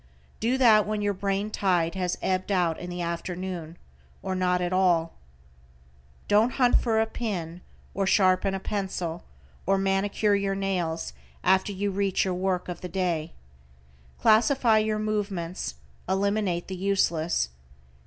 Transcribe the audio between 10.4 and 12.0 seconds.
nails after you